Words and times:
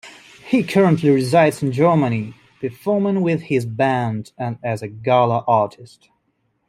He 0.47 0.63
currently 0.63 1.11
resides 1.11 1.61
in 1.61 1.71
Germany, 1.71 2.33
performing 2.59 3.21
with 3.21 3.39
his 3.41 3.67
band 3.67 4.31
and 4.35 4.57
as 4.63 4.81
a 4.81 4.87
gala 4.87 5.43
artist. 5.47 6.09